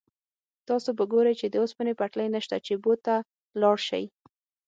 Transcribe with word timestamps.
تاسو 0.67 0.89
به 0.97 1.03
ګورئ 1.11 1.33
چې 1.39 1.47
د 1.49 1.55
اوسپنې 1.63 1.93
پټلۍ 1.99 2.27
نشته 2.35 2.57
چې 2.65 2.73
بو 2.83 2.93
ته 3.05 3.15
لاړ 3.61 3.77
شئ. 3.87 4.03